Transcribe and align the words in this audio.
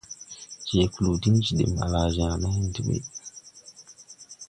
Je 0.69 0.81
kluu 0.93 1.17
din 1.21 1.35
jidim, 1.45 1.71
laa 1.93 2.07
jããre 2.13 2.35
ne 2.41 2.49
hen 2.55 2.67
ti 2.73 2.79
ɓuy. 2.85 3.01